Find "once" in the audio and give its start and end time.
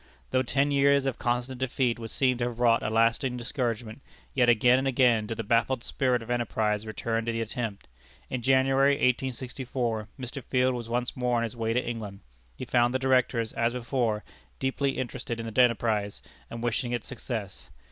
10.89-11.15